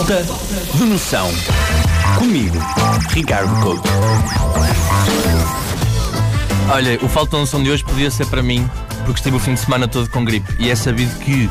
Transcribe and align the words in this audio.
Falta 0.00 0.24
de 0.78 0.84
noção. 0.84 1.30
Comigo, 2.18 2.56
Ricardo 3.10 3.54
Couto. 3.60 3.86
Olha, 6.72 6.98
o 7.02 7.08
falta 7.08 7.36
de 7.36 7.42
noção 7.42 7.62
de 7.62 7.70
hoje 7.70 7.84
podia 7.84 8.10
ser 8.10 8.24
para 8.24 8.42
mim, 8.42 8.66
porque 9.04 9.18
estive 9.18 9.36
o 9.36 9.38
fim 9.38 9.52
de 9.52 9.60
semana 9.60 9.86
todo 9.86 10.08
com 10.08 10.24
gripe. 10.24 10.50
E 10.58 10.70
é 10.70 10.74
sabido 10.74 11.14
que 11.18 11.50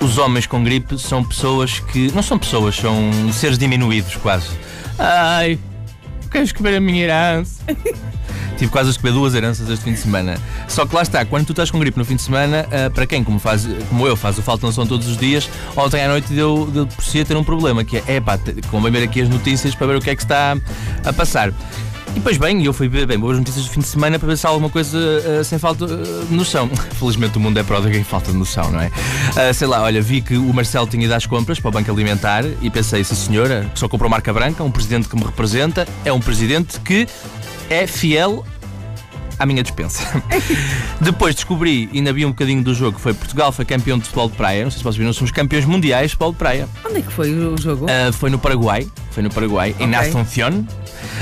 os 0.00 0.16
homens 0.16 0.46
com 0.46 0.64
gripe 0.64 0.98
são 0.98 1.22
pessoas 1.22 1.80
que. 1.80 2.10
Não 2.12 2.22
são 2.22 2.38
pessoas, 2.38 2.74
são 2.74 3.10
seres 3.34 3.58
diminuídos 3.58 4.16
quase. 4.16 4.48
Ai, 4.98 5.58
quero 6.30 6.44
escrever 6.44 6.78
a 6.78 6.80
minha 6.80 7.04
herança. 7.04 7.60
Tive 8.60 8.70
quase 8.70 8.88
a 8.88 8.90
escrever 8.90 9.14
duas 9.14 9.34
heranças 9.34 9.70
este 9.70 9.84
fim 9.84 9.94
de 9.94 10.00
semana. 10.00 10.38
Só 10.68 10.84
que 10.84 10.94
lá 10.94 11.00
está, 11.00 11.24
quando 11.24 11.46
tu 11.46 11.52
estás 11.52 11.70
com 11.70 11.78
gripe 11.78 11.96
no 11.96 12.04
fim 12.04 12.14
de 12.14 12.20
semana, 12.20 12.66
uh, 12.66 12.90
para 12.90 13.06
quem, 13.06 13.24
como, 13.24 13.38
faz, 13.38 13.66
como 13.88 14.06
eu, 14.06 14.14
faz 14.14 14.36
o 14.36 14.42
falta 14.42 14.60
de 14.60 14.66
noção 14.66 14.86
todos 14.86 15.06
os 15.06 15.16
dias, 15.16 15.48
ontem 15.74 16.04
à 16.04 16.08
noite 16.08 16.30
deu, 16.30 16.68
deu 16.70 16.86
por 16.86 17.02
si 17.02 17.22
a 17.22 17.24
ter 17.24 17.38
um 17.38 17.42
problema, 17.42 17.82
que 17.84 17.96
é, 17.96 18.02
é 18.06 18.20
pá, 18.20 18.38
convém 18.70 18.92
ver 18.92 19.02
aqui 19.04 19.22
as 19.22 19.30
notícias 19.30 19.74
para 19.74 19.86
ver 19.86 19.96
o 19.96 20.00
que 20.02 20.10
é 20.10 20.14
que 20.14 20.20
está 20.20 20.58
a 21.02 21.10
passar. 21.10 21.54
E 22.10 22.14
depois 22.14 22.36
bem, 22.36 22.64
eu 22.64 22.72
fui 22.72 22.88
ver 22.88 23.06
bem 23.06 23.18
boas 23.18 23.38
notícias 23.38 23.64
do 23.64 23.70
fim 23.70 23.80
de 23.80 23.86
semana 23.86 24.18
para 24.18 24.28
ver 24.28 24.36
se 24.36 24.46
há 24.46 24.50
alguma 24.50 24.68
coisa 24.68 24.98
uh, 24.98 25.44
sem 25.44 25.58
falta 25.58 25.84
uh, 25.84 26.26
de 26.26 26.34
noção. 26.34 26.68
Felizmente 26.98 27.38
o 27.38 27.40
mundo 27.40 27.58
é 27.58 27.62
pródigo 27.62 27.96
em 27.96 28.02
falta 28.02 28.32
de 28.32 28.36
noção, 28.36 28.70
não 28.70 28.80
é? 28.80 28.88
Uh, 28.88 29.54
sei 29.54 29.68
lá, 29.68 29.82
olha, 29.82 30.02
vi 30.02 30.20
que 30.20 30.36
o 30.36 30.52
Marcelo 30.52 30.88
tinha 30.88 31.04
ido 31.04 31.14
às 31.14 31.24
compras 31.24 31.60
para 31.60 31.68
o 31.68 31.72
Banco 31.72 31.90
Alimentar 31.90 32.44
e 32.60 32.68
pensei, 32.68 33.04
sim 33.04 33.14
senhora, 33.14 33.70
que 33.72 33.78
só 33.78 33.88
comprou 33.88 34.10
marca 34.10 34.32
branca, 34.32 34.64
um 34.64 34.72
presidente 34.72 35.08
que 35.08 35.14
me 35.14 35.22
representa, 35.22 35.86
é 36.04 36.12
um 36.12 36.20
presidente 36.20 36.80
que 36.80 37.06
é 37.68 37.86
fiel 37.86 38.44
à 39.38 39.46
minha 39.46 39.62
dispensa. 39.62 40.04
Depois 41.00 41.34
descobri, 41.34 41.88
e 41.92 41.98
ainda 41.98 42.12
vi 42.12 42.26
um 42.26 42.30
bocadinho 42.30 42.62
do 42.62 42.74
jogo, 42.74 42.96
que 42.96 43.02
foi 43.02 43.14
Portugal 43.14 43.50
foi 43.50 43.64
campeão 43.64 43.98
de 43.98 44.04
futebol 44.04 44.28
de 44.28 44.36
praia. 44.36 44.64
Não 44.64 44.70
sei 44.70 44.78
se 44.78 44.84
vocês 44.84 44.96
viram, 44.96 45.12
somos 45.14 45.30
campeões 45.30 45.64
mundiais 45.64 46.10
de 46.10 46.16
futebol 46.16 46.32
de 46.32 46.38
praia. 46.38 46.68
Onde 46.84 46.98
é 46.98 47.02
que 47.02 47.10
foi 47.12 47.32
o 47.32 47.56
jogo? 47.56 47.86
Uh, 47.86 48.12
foi 48.12 48.28
no 48.28 48.38
Paraguai, 48.38 48.86
foi 49.10 49.22
no 49.22 49.30
Paraguai, 49.30 49.70
okay. 49.72 49.86
em 49.86 49.94
Asunción. 49.94 50.64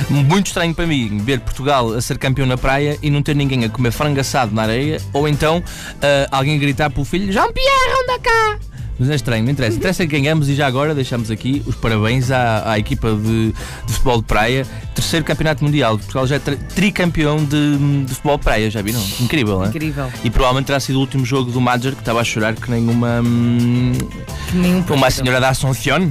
Muito 0.08 0.48
estranho 0.48 0.74
para 0.74 0.86
mim 0.86 1.18
ver 1.18 1.40
Portugal 1.40 1.92
a 1.92 2.00
ser 2.00 2.18
campeão 2.18 2.46
na 2.46 2.56
praia 2.56 2.98
e 3.02 3.10
não 3.10 3.22
ter 3.22 3.34
ninguém 3.34 3.64
a 3.64 3.68
comer 3.68 3.90
frango 3.90 4.20
assado 4.20 4.54
na 4.54 4.62
areia, 4.62 5.00
ou 5.12 5.28
então 5.28 5.58
uh, 5.58 6.28
alguém 6.30 6.58
gritar 6.58 6.90
para 6.90 7.00
o 7.00 7.04
filho: 7.04 7.32
Jean-Pierre, 7.32 8.02
anda 8.02 8.18
cá! 8.20 8.58
Mas 8.98 9.10
é 9.10 9.14
estranho, 9.14 9.44
não 9.44 9.52
interessa. 9.52 9.76
Interessa 9.76 10.06
que 10.06 10.18
ganhamos 10.18 10.48
e 10.48 10.54
já 10.54 10.66
agora 10.66 10.92
deixamos 10.92 11.30
aqui 11.30 11.62
os 11.66 11.76
parabéns 11.76 12.32
à, 12.32 12.72
à 12.72 12.78
equipa 12.78 13.12
de, 13.12 13.52
de, 13.52 13.92
futebol 13.92 14.18
de 14.18 14.24
praia. 14.24 14.66
Terceiro 14.94 15.24
campeonato 15.24 15.62
mundial. 15.62 15.96
Portugal 15.96 16.26
já 16.26 16.36
é 16.36 16.38
tricampeão 16.38 17.44
de, 17.44 18.04
de 18.04 18.14
futebol 18.14 18.38
de 18.38 18.44
praia, 18.44 18.70
já 18.70 18.82
viram? 18.82 19.00
Incrível, 19.20 19.60
não 19.60 19.66
Incrível. 19.66 20.10
E 20.24 20.30
provavelmente 20.30 20.66
terá 20.66 20.80
sido 20.80 20.96
o 20.96 21.00
último 21.00 21.24
jogo 21.24 21.52
do 21.52 21.60
Major 21.60 21.92
que 21.92 22.00
estava 22.00 22.20
a 22.20 22.24
chorar 22.24 22.56
que 22.56 22.68
nem 22.68 22.88
uma. 22.88 23.20
Hum, 23.20 23.92
Nenhum 24.54 24.84
uma 24.90 25.10
senhora 25.10 25.40
da 25.40 25.50
Assunción. 25.50 26.10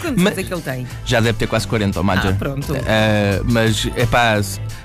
Quantos 0.00 0.22
mas, 0.22 0.38
é 0.38 0.42
que 0.44 0.52
ele 0.52 0.62
tem? 0.62 0.86
Já 1.04 1.20
deve 1.20 1.38
ter 1.38 1.46
quase 1.46 1.66
40, 1.66 2.00
o 2.00 2.04
Major. 2.04 2.32
Ah, 2.32 2.36
pronto. 2.38 2.72
Uh, 2.72 3.44
mas 3.44 3.88
é 3.96 4.06
pá. 4.06 4.40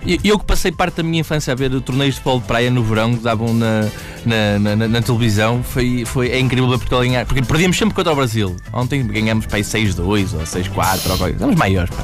Eu, 0.05 0.19
eu, 0.23 0.39
que 0.39 0.45
passei 0.45 0.71
parte 0.71 0.97
da 0.97 1.03
minha 1.03 1.21
infância 1.21 1.51
a 1.51 1.55
ver 1.55 1.69
torneios 1.81 2.15
de 2.15 2.21
futebol 2.21 2.39
de 2.39 2.45
praia 2.45 2.69
no 2.69 2.83
verão 2.83 3.15
que 3.15 3.23
davam 3.23 3.53
na, 3.53 3.89
na, 4.25 4.75
na, 4.75 4.87
na 4.87 5.01
televisão, 5.01 5.63
foi, 5.63 6.05
foi, 6.05 6.29
é 6.29 6.39
incrível 6.39 6.69
ver 6.69 6.77
Portugal 6.77 7.01
ganhar. 7.01 7.25
Porque 7.25 7.41
perdíamos 7.41 7.77
sempre 7.77 7.95
contra 7.95 8.13
o 8.13 8.15
Brasil. 8.15 8.55
Ontem 8.71 9.05
ganhamos 9.07 9.45
para 9.47 9.59
6-2 9.59 10.33
ou 10.33 10.41
6-4 10.41 11.09
ou 11.09 11.17
coisa. 11.17 11.33
Estamos 11.33 11.55
maiores, 11.55 11.89
pá. 11.89 12.03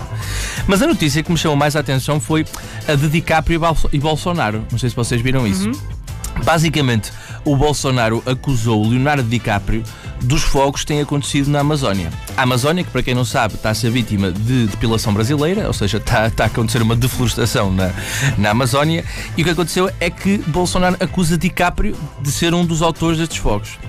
Mas 0.68 0.82
a 0.82 0.88
notícia 0.88 1.22
que 1.22 1.32
me 1.32 1.38
chamou 1.38 1.56
mais 1.56 1.76
a 1.76 1.80
atenção 1.80 2.20
foi 2.20 2.46
a 2.88 2.96
de 2.96 3.08
DiCaprio 3.08 3.62
e 3.94 4.00
Bolsonaro. 4.00 4.66
Não 4.72 4.80
sei 4.80 4.90
se 4.90 4.96
vocês 4.96 5.22
viram 5.22 5.46
isso. 5.46 5.68
Uhum. 5.68 6.02
Basicamente, 6.44 7.12
o 7.44 7.56
Bolsonaro 7.56 8.22
acusou 8.26 8.84
o 8.84 8.90
Leonardo 8.90 9.24
DiCaprio 9.24 9.84
dos 10.22 10.44
fogos 10.44 10.82
que 10.82 10.88
têm 10.88 11.02
acontecido 11.02 11.50
na 11.50 11.60
Amazónia. 11.60 12.12
A 12.38 12.44
Amazónia, 12.44 12.84
que 12.84 12.92
para 12.92 13.02
quem 13.04 13.16
não 13.16 13.26
sabe, 13.26 13.56
está 13.56 13.72
a 13.72 13.74
ser 13.74 13.90
vítima 13.90 14.32
de 14.32 14.68
depilação 14.68 15.14
brasileira, 15.14 15.68
ou 15.68 15.74
seja, 15.74 15.98
está, 15.98 16.28
está 16.28 16.44
a 16.44 16.48
acontecer 16.48 16.82
uma 16.82 16.96
deflorestação 16.96 17.72
na, 17.72 17.92
na 18.38 18.52
Amazónia, 18.52 19.04
e 19.36 19.42
o 19.42 19.46
que 19.46 19.52
aconteceu 19.52 19.90
é 20.00 20.10
que 20.10 20.38
Bolsonaro 20.38 20.98
acusa 21.00 21.38
DiCaprio 21.38 21.96
de 22.22 22.32
ser 22.32 22.54
um 22.54 22.66
dos 22.66 22.82
autores 22.82 23.18
destes 23.18 23.38
fogos. 23.38 23.80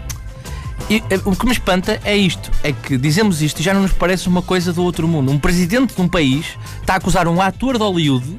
E, 0.88 1.03
eh, 1.10 1.21
o 1.25 1.37
que 1.37 1.47
me 1.47 1.53
espanta 1.53 2.00
é 2.04 2.16
isto: 2.16 2.50
é 2.62 2.72
que 2.72 2.97
dizemos 2.98 3.41
isto 3.41 3.60
e 3.60 3.62
já 3.62 3.72
não 3.72 3.82
nos 3.82 3.93
parece 3.93 4.28
uma 4.28 4.43
coisa 4.43 4.72
do 4.72 4.82
outro 4.82 5.06
mundo. 5.06 5.31
Um 5.31 5.38
presidente 5.38 5.94
de 5.94 6.00
um 6.00 6.09
país 6.09 6.47
está 6.81 6.94
a 6.94 6.97
acusar 6.97 7.28
um 7.28 7.41
ator 7.41 7.78
de 7.78 7.84
Hollywood 7.84 8.37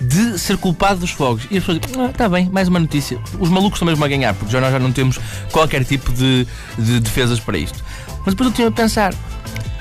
de 0.00 0.38
ser 0.38 0.56
culpado 0.56 1.00
dos 1.00 1.10
fogos. 1.10 1.44
E 1.50 1.58
as 1.58 1.64
pessoas 1.64 1.80
dizem, 1.80 2.02
ah, 2.02 2.10
está 2.10 2.28
bem, 2.28 2.48
mais 2.50 2.68
uma 2.68 2.80
notícia. 2.80 3.18
Os 3.38 3.50
malucos 3.50 3.76
estão 3.76 3.86
mesmo 3.86 4.04
a 4.04 4.08
ganhar, 4.08 4.34
porque 4.34 4.50
já 4.50 4.60
nós 4.60 4.72
já 4.72 4.78
não 4.78 4.92
temos 4.92 5.18
qualquer 5.52 5.84
tipo 5.84 6.12
de, 6.12 6.46
de 6.78 7.00
defesas 7.00 7.38
para 7.38 7.58
isto. 7.58 7.84
Mas 8.24 8.34
depois 8.34 8.48
eu 8.48 8.54
tinha 8.54 8.68
a 8.68 8.72
pensar, 8.72 9.14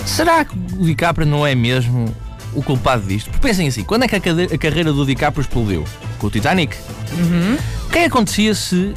será 0.06 0.44
que 0.44 0.56
o 0.78 0.86
DiCaprio 0.86 1.26
não 1.26 1.48
é 1.48 1.56
mesmo 1.56 2.14
o 2.54 2.62
culpado 2.62 3.04
disto? 3.04 3.30
Porque 3.30 3.48
pensem 3.48 3.68
assim, 3.68 3.84
quando 3.84 4.04
é 4.04 4.08
que 4.08 4.16
a, 4.16 4.20
a 4.20 4.58
carreira 4.58 4.92
do 4.92 5.06
DiCaprio 5.06 5.42
explodiu? 5.42 5.86
Com 6.18 6.28
o 6.28 6.30
Titanic? 6.30 6.76
Uhum. 7.14 7.58
O 7.88 7.90
que 7.90 8.00
é 8.00 8.02
que 8.02 8.08
acontecia 8.08 8.54
se 8.54 8.94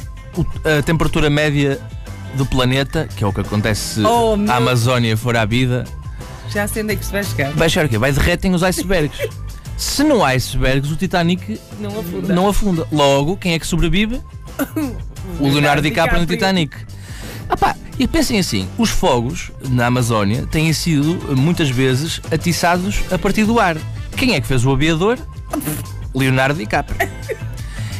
a 0.77 0.81
temperatura 0.81 1.29
média 1.29 1.79
do 2.35 2.45
planeta, 2.45 3.07
que 3.15 3.23
é 3.23 3.27
o 3.27 3.31
que 3.31 3.41
acontece 3.41 3.95
se 3.95 4.01
oh, 4.01 4.35
a 4.49 4.55
Amazónia 4.55 5.15
for 5.15 5.37
à 5.37 5.45
vida... 5.45 5.85
Já 6.49 6.67
sei 6.67 6.83
onde 6.83 6.93
é 6.93 6.95
que 6.95 7.05
se 7.05 7.11
vai 7.11 7.23
chegar. 7.23 7.51
Vai 7.53 7.69
chegar 7.69 7.85
o 7.85 7.89
quê? 7.89 7.97
Vai 7.97 8.11
derretem 8.11 8.53
os 8.53 8.61
icebergs. 8.61 9.17
Se 9.77 10.03
não 10.03 10.23
há 10.23 10.29
icebergs, 10.29 10.91
o 10.91 10.95
Titanic 10.95 11.59
não 11.79 11.99
afunda. 11.99 12.33
não 12.33 12.47
afunda. 12.47 12.87
Logo, 12.91 13.37
quem 13.37 13.53
é 13.53 13.59
que 13.59 13.67
sobrevive? 13.67 14.21
o 15.39 15.47
Leonardo 15.47 15.81
DiCaprio 15.81 16.21
no 16.21 16.27
Titanic. 16.27 16.75
Ah 17.49 17.75
e 17.99 18.07
pensem 18.07 18.39
assim, 18.39 18.67
os 18.77 18.89
fogos 18.89 19.51
na 19.69 19.85
Amazónia 19.85 20.47
têm 20.47 20.73
sido 20.73 21.35
muitas 21.37 21.69
vezes 21.69 22.19
atiçados 22.31 23.03
a 23.11 23.19
partir 23.19 23.45
do 23.45 23.59
ar. 23.59 23.77
Quem 24.17 24.33
é 24.33 24.41
que 24.41 24.47
fez 24.47 24.65
o 24.65 24.71
aviador? 24.71 25.17
Leonardo 26.13 26.57
DiCaprio. 26.59 26.97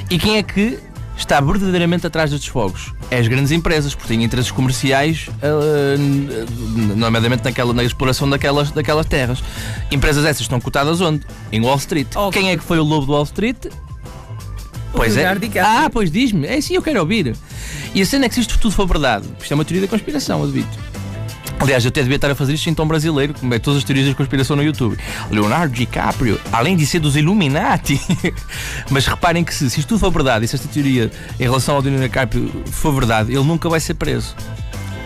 E 0.10 0.20
quem 0.20 0.38
é 0.38 0.44
que 0.44 0.78
está 1.18 1.42
verdadeiramente 1.42 2.06
atrás 2.06 2.30
destes 2.30 2.50
fogos? 2.50 2.94
É 3.14 3.20
as 3.20 3.28
grandes 3.28 3.52
empresas, 3.52 3.94
porque 3.94 4.08
têm 4.08 4.24
interesses 4.24 4.50
comerciais, 4.50 5.28
uh, 5.28 6.96
nomeadamente 6.96 7.44
naquela, 7.44 7.72
na 7.72 7.84
exploração 7.84 8.28
daquelas, 8.28 8.72
daquelas 8.72 9.06
terras. 9.06 9.44
Empresas 9.92 10.26
essas 10.26 10.42
estão 10.42 10.60
cotadas 10.60 11.00
onde? 11.00 11.24
Em 11.52 11.62
Wall 11.62 11.78
Street. 11.78 12.08
Oh, 12.16 12.32
Quem 12.32 12.50
é 12.50 12.58
que 12.58 12.64
foi 12.64 12.80
o 12.80 12.84
lobo 12.84 13.06
do 13.06 13.12
Wall 13.12 13.22
Street? 13.26 13.68
Pois 14.94 15.16
é. 15.16 15.28
Ah, 15.62 15.92
pois 15.94 16.10
diz-me. 16.10 16.48
É 16.48 16.60
sim, 16.60 16.74
eu 16.74 16.82
quero 16.82 17.02
ouvir. 17.02 17.36
E 17.94 18.02
a 18.02 18.06
cena 18.06 18.26
é 18.26 18.30
que 18.30 18.34
se 18.34 18.42
isto 18.42 18.58
tudo 18.58 18.74
for 18.74 18.88
verdade, 18.88 19.28
isto 19.40 19.52
é 19.52 19.54
uma 19.54 19.64
teoria 19.64 19.82
da 19.82 19.88
conspiração, 19.88 20.44
admito. 20.44 20.76
Aliás, 21.64 21.86
eu 21.86 21.88
até 21.88 22.02
devia 22.02 22.18
estar 22.18 22.30
a 22.30 22.36
fazer 22.36 22.56
isto 22.56 22.70
em 22.70 22.74
tom 22.74 22.86
brasileiro, 22.86 23.34
como 23.34 23.54
é 23.54 23.58
todas 23.58 23.78
as 23.78 23.86
teorias 23.86 24.10
da 24.10 24.14
conspiração 24.14 24.54
no 24.54 24.62
YouTube. 24.62 24.98
Leonardo 25.32 25.74
DiCaprio, 25.74 26.38
além 26.52 26.76
de 26.76 26.86
ser 26.86 27.00
dos 27.00 27.16
Illuminati. 27.16 28.02
Mas 28.92 29.08
reparem 29.08 29.46
que 29.46 29.56
se, 29.56 29.70
se 29.70 29.80
isto 29.80 29.88
tudo 29.88 30.00
for 30.00 30.12
verdade, 30.12 30.44
e 30.44 30.48
se 30.50 30.58
esta 30.58 30.68
teoria 30.68 31.10
em 31.40 31.44
relação 31.44 31.76
ao 31.76 31.82
Leonardo 31.82 32.06
DiCaprio 32.06 32.52
for 32.66 32.92
verdade, 32.92 33.32
ele 33.32 33.46
nunca 33.46 33.70
vai 33.70 33.80
ser 33.80 33.94
preso. 33.94 34.36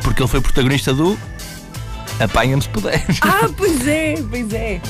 Porque 0.02 0.20
ele 0.20 0.28
foi 0.28 0.42
protagonista 0.42 0.96
do 0.96 1.16
Apanha-me 2.20 2.62
se 2.62 2.70
puder. 2.70 3.04
Ah, 3.22 3.48
pois 3.56 3.88
é, 3.88 4.16
pois 4.30 4.52
é. 4.54 4.82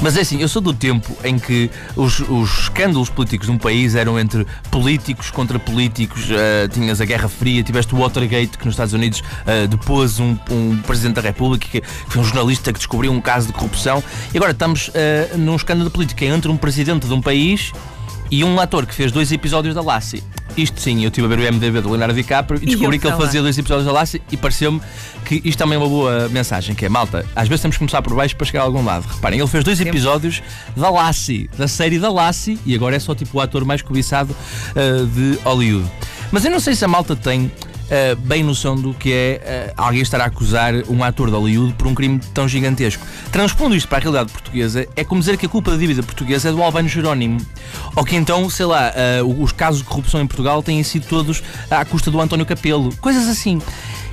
Mas 0.00 0.16
é 0.16 0.20
assim, 0.20 0.40
eu 0.40 0.48
sou 0.48 0.62
do 0.62 0.72
tempo 0.72 1.14
em 1.22 1.38
que 1.38 1.70
os, 1.94 2.20
os 2.20 2.60
escândalos 2.60 3.10
políticos 3.10 3.46
de 3.46 3.52
um 3.52 3.58
país 3.58 3.94
eram 3.94 4.18
entre 4.18 4.46
políticos 4.70 5.30
contra 5.30 5.58
políticos. 5.58 6.30
Uh, 6.30 6.68
tinhas 6.70 7.00
a 7.00 7.04
Guerra 7.04 7.28
Fria, 7.28 7.62
tiveste 7.62 7.94
o 7.94 7.98
Watergate, 7.98 8.56
que 8.56 8.64
nos 8.64 8.74
Estados 8.74 8.94
Unidos 8.94 9.20
uh, 9.20 9.68
depôs 9.68 10.18
um, 10.18 10.36
um 10.50 10.78
Presidente 10.86 11.16
da 11.16 11.22
República, 11.22 11.68
que, 11.68 11.80
que, 11.80 11.86
foi 12.08 12.22
um 12.22 12.24
jornalista 12.24 12.72
que 12.72 12.78
descobriu 12.78 13.12
um 13.12 13.20
caso 13.20 13.48
de 13.48 13.52
corrupção. 13.52 14.02
E 14.32 14.38
agora 14.38 14.52
estamos 14.52 14.88
uh, 14.88 15.36
num 15.36 15.56
escândalo 15.56 15.90
político 15.90 16.24
entre 16.24 16.50
um 16.50 16.56
presidente 16.56 17.06
de 17.06 17.12
um 17.12 17.20
país 17.20 17.72
e 18.30 18.42
um 18.42 18.58
ator 18.58 18.86
que 18.86 18.94
fez 18.94 19.12
dois 19.12 19.30
episódios 19.32 19.74
da 19.74 19.82
Lassie. 19.82 20.22
Isto 20.56 20.80
sim, 20.80 21.02
eu 21.02 21.08
estive 21.08 21.26
a 21.26 21.36
ver 21.36 21.38
o 21.38 21.54
MDB 21.54 21.80
do 21.80 21.88
Leonardo 21.90 22.14
DiCaprio 22.14 22.60
e 22.62 22.66
descobri 22.66 22.98
que 22.98 23.06
ele 23.06 23.16
fazia 23.16 23.40
dois 23.40 23.56
episódios 23.56 23.86
da 23.86 23.92
Lassie 23.92 24.20
e 24.30 24.36
pareceu-me 24.36 24.80
que 25.24 25.40
isto 25.44 25.58
também 25.58 25.76
é 25.76 25.78
uma 25.78 25.88
boa 25.88 26.28
mensagem, 26.28 26.74
que 26.74 26.84
é 26.84 26.88
malta, 26.88 27.24
às 27.34 27.48
vezes 27.48 27.62
temos 27.62 27.76
que 27.76 27.78
começar 27.78 28.02
por 28.02 28.14
baixo 28.14 28.36
para 28.36 28.46
chegar 28.46 28.62
a 28.62 28.64
algum 28.64 28.84
lado. 28.84 29.06
Reparem, 29.06 29.38
ele 29.38 29.48
fez 29.48 29.64
dois 29.64 29.80
episódios 29.80 30.42
da 30.76 30.90
Lassie, 30.90 31.48
da 31.56 31.68
série 31.68 31.98
da 31.98 32.10
Lassie, 32.10 32.58
e 32.66 32.74
agora 32.74 32.96
é 32.96 32.98
só 32.98 33.14
tipo 33.14 33.38
o 33.38 33.40
ator 33.40 33.64
mais 33.64 33.82
cobiçado 33.82 34.34
uh, 34.70 35.06
de 35.06 35.38
Hollywood. 35.44 35.88
Mas 36.32 36.44
eu 36.44 36.50
não 36.50 36.60
sei 36.60 36.74
se 36.74 36.84
a 36.84 36.88
malta 36.88 37.16
tem 37.16 37.50
uh, 37.90 38.16
bem 38.16 38.42
noção 38.42 38.76
do 38.76 38.94
que 38.94 39.12
é 39.12 39.72
uh, 39.76 39.82
alguém 39.82 40.00
estar 40.00 40.20
a 40.20 40.26
acusar 40.26 40.72
um 40.88 41.02
ator 41.02 41.28
de 41.28 41.34
Hollywood 41.34 41.74
por 41.74 41.86
um 41.86 41.94
crime 41.94 42.20
tão 42.32 42.48
gigantesco. 42.48 43.04
Transpondo 43.30 43.74
isto 43.74 43.88
para 43.88 43.98
a 43.98 44.00
realidade 44.00 44.32
portuguesa, 44.32 44.86
é 44.96 45.04
como 45.04 45.20
dizer 45.20 45.36
que 45.36 45.46
a 45.46 45.48
culpa 45.48 45.70
da 45.72 45.76
dívida 45.76 46.02
portuguesa 46.02 46.48
é 46.48 46.52
do 46.52 46.62
Albano 46.62 46.88
Jerónimo. 46.88 47.40
Ou 47.96 48.04
que 48.04 48.16
então, 48.16 48.48
sei 48.48 48.66
lá, 48.66 48.92
uh, 49.22 49.42
os 49.42 49.52
casos 49.52 49.82
de 49.82 49.86
corrupção 49.86 50.20
em 50.20 50.26
Portugal 50.26 50.62
têm 50.62 50.82
sido 50.82 51.06
todos 51.06 51.42
à 51.70 51.84
custa 51.84 52.10
do 52.10 52.20
António 52.20 52.46
Capelo. 52.46 52.94
Coisas 52.96 53.28
assim. 53.28 53.60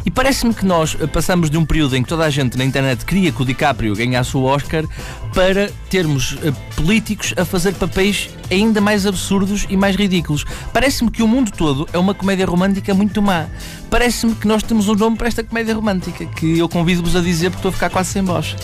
E 0.08 0.10
parece-me 0.10 0.54
que 0.54 0.66
nós 0.66 0.96
eh, 0.98 1.06
passamos 1.06 1.50
de 1.50 1.58
um 1.58 1.66
período 1.66 1.98
em 1.98 2.02
que 2.02 2.08
toda 2.08 2.24
a 2.24 2.30
gente 2.30 2.58
na 2.58 2.64
internet 2.64 3.04
queria 3.04 3.30
que 3.30 3.42
o 3.42 3.46
DiCaprio 3.46 3.94
ganhasse 3.94 4.38
o 4.38 4.44
Oscar 4.44 4.86
para 5.34 5.70
termos 5.90 6.32
uh, 6.32 6.56
políticos 6.78 7.34
a 7.36 7.44
fazer 7.44 7.74
papéis 7.74 8.30
ainda 8.50 8.80
mais 8.80 9.06
absurdos 9.06 9.68
e 9.70 9.76
mais 9.76 9.98
ridículos. 9.98 10.46
Parece-me 10.72 11.12
que 11.12 11.22
o 11.22 11.28
mundo 11.28 11.52
todo 11.52 11.90
é 11.92 11.98
uma 11.98 12.14
comédia 12.14 12.46
romântica 12.46 12.94
muito 12.94 13.22
má. 13.22 13.48
Parece-me 13.90 14.34
que 14.34 14.48
nós 14.48 14.64
temos 14.64 14.88
um 14.88 14.96
nome 14.96 15.18
para 15.18 15.28
esta 15.28 15.44
comédia 15.44 15.76
romântica 15.76 16.26
que 16.26 16.58
eu 16.58 16.70
convido-vos 16.70 17.14
a 17.14 17.20
dizer 17.20 17.50
porque 17.50 17.58
estou 17.58 17.70
a 17.70 17.74
ficar 17.74 17.90
quase 17.90 18.12
sem 18.12 18.24
voz. 18.24 18.56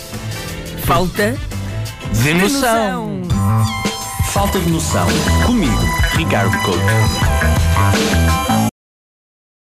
Falta 0.85 1.35
De 2.23 2.33
noção. 2.35 3.17
noção. 3.17 3.21
Falta 4.31 4.59
de 4.61 4.69
noção. 4.69 5.07
Comigo, 5.45 5.83
Ricardo 6.15 6.57
Couto. 6.59 8.52